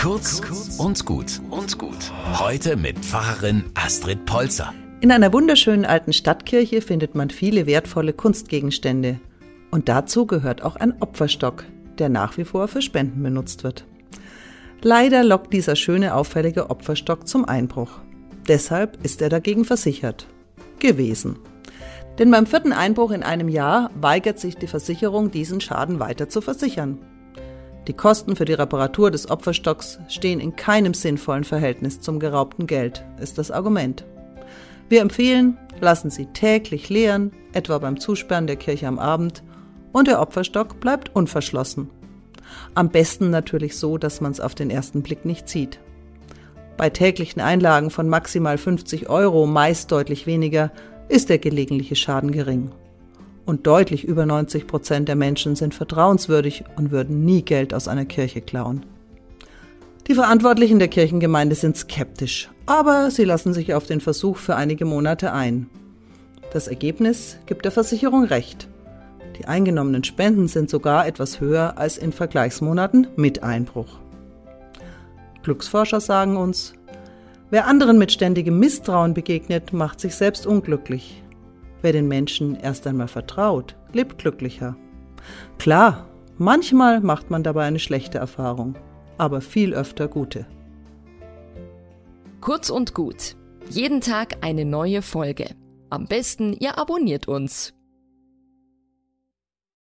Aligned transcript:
Kurz 0.00 0.40
und 0.78 1.04
gut 1.04 1.42
und 1.50 1.76
gut. 1.78 2.10
Heute 2.38 2.78
mit 2.78 2.98
Pfarrerin 3.00 3.64
Astrid 3.74 4.24
Polzer. 4.24 4.72
In 5.02 5.12
einer 5.12 5.30
wunderschönen 5.30 5.84
alten 5.84 6.14
Stadtkirche 6.14 6.80
findet 6.80 7.14
man 7.14 7.28
viele 7.28 7.66
wertvolle 7.66 8.14
Kunstgegenstände. 8.14 9.20
Und 9.70 9.90
dazu 9.90 10.24
gehört 10.24 10.62
auch 10.62 10.76
ein 10.76 10.94
Opferstock, 11.02 11.66
der 11.98 12.08
nach 12.08 12.38
wie 12.38 12.46
vor 12.46 12.66
für 12.66 12.80
Spenden 12.80 13.22
benutzt 13.22 13.62
wird. 13.62 13.84
Leider 14.80 15.22
lockt 15.22 15.52
dieser 15.52 15.76
schöne, 15.76 16.14
auffällige 16.14 16.70
Opferstock 16.70 17.28
zum 17.28 17.44
Einbruch. 17.44 17.90
Deshalb 18.48 19.04
ist 19.04 19.20
er 19.20 19.28
dagegen 19.28 19.66
versichert. 19.66 20.26
Gewesen. 20.78 21.38
Denn 22.18 22.30
beim 22.30 22.46
vierten 22.46 22.72
Einbruch 22.72 23.10
in 23.10 23.22
einem 23.22 23.50
Jahr 23.50 23.90
weigert 24.00 24.38
sich 24.38 24.56
die 24.56 24.66
Versicherung, 24.66 25.30
diesen 25.30 25.60
Schaden 25.60 26.00
weiter 26.00 26.30
zu 26.30 26.40
versichern. 26.40 26.98
Die 27.86 27.94
Kosten 27.94 28.36
für 28.36 28.44
die 28.44 28.52
Reparatur 28.52 29.10
des 29.10 29.30
Opferstocks 29.30 29.98
stehen 30.08 30.40
in 30.40 30.54
keinem 30.54 30.94
sinnvollen 30.94 31.44
Verhältnis 31.44 32.00
zum 32.00 32.20
geraubten 32.20 32.66
Geld, 32.66 33.04
ist 33.20 33.38
das 33.38 33.50
Argument. 33.50 34.04
Wir 34.88 35.00
empfehlen, 35.00 35.56
lassen 35.80 36.10
Sie 36.10 36.26
täglich 36.26 36.88
leeren, 36.88 37.32
etwa 37.52 37.78
beim 37.78 37.98
Zusperren 37.98 38.46
der 38.46 38.56
Kirche 38.56 38.86
am 38.86 38.98
Abend, 38.98 39.42
und 39.92 40.08
der 40.08 40.20
Opferstock 40.20 40.78
bleibt 40.80 41.14
unverschlossen. 41.14 41.90
Am 42.74 42.90
besten 42.90 43.30
natürlich 43.30 43.76
so, 43.76 43.98
dass 43.98 44.20
man 44.20 44.32
es 44.32 44.40
auf 44.40 44.54
den 44.54 44.70
ersten 44.70 45.02
Blick 45.02 45.24
nicht 45.24 45.48
sieht. 45.48 45.80
Bei 46.76 46.90
täglichen 46.90 47.40
Einlagen 47.40 47.90
von 47.90 48.08
maximal 48.08 48.58
50 48.58 49.08
Euro, 49.08 49.46
meist 49.46 49.90
deutlich 49.92 50.26
weniger, 50.26 50.70
ist 51.08 51.28
der 51.28 51.38
gelegentliche 51.38 51.96
Schaden 51.96 52.30
gering. 52.30 52.70
Und 53.46 53.66
deutlich 53.66 54.04
über 54.04 54.26
90 54.26 54.66
Prozent 54.66 55.08
der 55.08 55.16
Menschen 55.16 55.56
sind 55.56 55.74
vertrauenswürdig 55.74 56.64
und 56.76 56.90
würden 56.90 57.24
nie 57.24 57.42
Geld 57.42 57.74
aus 57.74 57.88
einer 57.88 58.04
Kirche 58.04 58.40
klauen. 58.40 58.84
Die 60.06 60.14
Verantwortlichen 60.14 60.78
der 60.78 60.88
Kirchengemeinde 60.88 61.54
sind 61.54 61.76
skeptisch, 61.76 62.50
aber 62.66 63.10
sie 63.10 63.24
lassen 63.24 63.54
sich 63.54 63.74
auf 63.74 63.86
den 63.86 64.00
Versuch 64.00 64.38
für 64.38 64.56
einige 64.56 64.84
Monate 64.84 65.32
ein. 65.32 65.70
Das 66.52 66.66
Ergebnis 66.66 67.38
gibt 67.46 67.64
der 67.64 67.72
Versicherung 67.72 68.24
recht. 68.24 68.68
Die 69.38 69.46
eingenommenen 69.46 70.02
Spenden 70.02 70.48
sind 70.48 70.68
sogar 70.68 71.06
etwas 71.06 71.40
höher 71.40 71.78
als 71.78 71.96
in 71.96 72.12
Vergleichsmonaten 72.12 73.06
mit 73.14 73.42
Einbruch. 73.42 74.00
Glücksforscher 75.42 76.00
sagen 76.00 76.36
uns, 76.36 76.74
wer 77.50 77.66
anderen 77.66 77.96
mit 77.96 78.10
ständigem 78.10 78.58
Misstrauen 78.58 79.14
begegnet, 79.14 79.72
macht 79.72 80.00
sich 80.00 80.14
selbst 80.14 80.46
unglücklich. 80.46 81.22
Wer 81.82 81.92
den 81.92 82.08
Menschen 82.08 82.56
erst 82.56 82.86
einmal 82.86 83.08
vertraut, 83.08 83.76
lebt 83.92 84.18
glücklicher. 84.18 84.76
Klar, 85.58 86.08
manchmal 86.38 87.00
macht 87.00 87.30
man 87.30 87.42
dabei 87.42 87.64
eine 87.64 87.78
schlechte 87.78 88.18
Erfahrung, 88.18 88.74
aber 89.18 89.40
viel 89.40 89.74
öfter 89.74 90.08
gute. 90.08 90.46
Kurz 92.40 92.70
und 92.70 92.94
gut. 92.94 93.36
Jeden 93.68 94.00
Tag 94.00 94.38
eine 94.40 94.64
neue 94.64 95.02
Folge. 95.02 95.54
Am 95.90 96.06
besten, 96.06 96.54
ihr 96.54 96.78
abonniert 96.78 97.28
uns 97.28 97.74